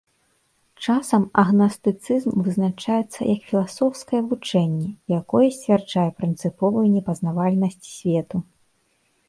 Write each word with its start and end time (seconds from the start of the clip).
Часам 0.85 1.23
агнастыцызм 1.41 2.39
вызначаецца 2.47 3.19
як 3.33 3.41
філасофскае 3.51 4.21
вучэнне, 4.31 4.89
якое 5.19 5.47
сцвярджае 5.59 6.09
прынцыповую 6.23 6.87
непазнавальнасць 6.97 7.89
свету. 7.97 8.37